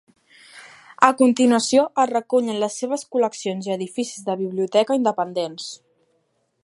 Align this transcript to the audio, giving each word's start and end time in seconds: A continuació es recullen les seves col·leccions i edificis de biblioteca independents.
A 1.07 1.09
continuació 1.19 1.83
es 2.03 2.09
recullen 2.11 2.59
les 2.63 2.77
seves 2.83 3.03
col·leccions 3.17 3.69
i 3.69 3.75
edificis 3.77 4.27
de 4.31 4.37
biblioteca 4.41 4.99
independents. 5.03 5.69